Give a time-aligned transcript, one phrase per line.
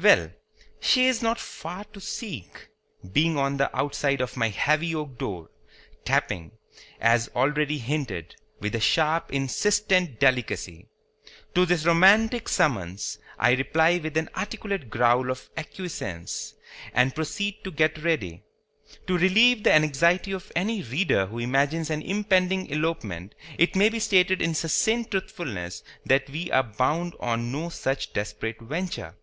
[0.00, 0.30] Well,
[0.80, 2.68] she is not far to seek,
[3.12, 5.50] being on the outside of my heavy oak door,
[6.06, 6.52] tapping,
[6.98, 10.88] as already hinted, with a sharp insistent delicacy.
[11.54, 16.54] To this romantic summons I reply with an articulate growl of acquiescence,
[16.94, 18.42] and proceed to get ready.
[19.06, 23.98] To relieve the anxiety of any reader who imagines an impending elopement it may be
[24.00, 29.14] stated in succinct truthfulness that we are bound on no such desperate venture.